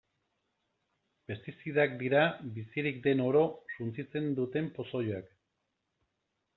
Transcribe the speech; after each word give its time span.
Pestizidak 1.31 1.93
dira 2.01 2.23
bizirik 2.57 2.99
den 3.05 3.23
oro 3.29 3.45
suntsitzen 3.77 4.35
duten 4.43 4.75
pozoiak. 4.81 5.33